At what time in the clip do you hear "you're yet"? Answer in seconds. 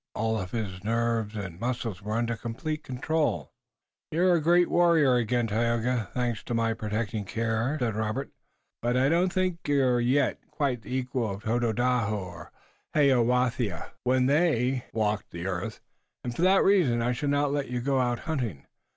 9.67-10.39